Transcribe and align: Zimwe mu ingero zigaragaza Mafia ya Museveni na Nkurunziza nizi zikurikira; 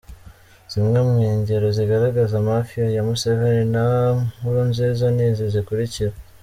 Zimwe 0.71 0.99
mu 1.09 1.15
ingero 1.31 1.67
zigaragaza 1.77 2.45
Mafia 2.49 2.85
ya 2.95 3.01
Museveni 3.07 3.65
na 3.75 3.85
Nkurunziza 4.37 5.05
nizi 5.15 5.45
zikurikira; 5.55 6.13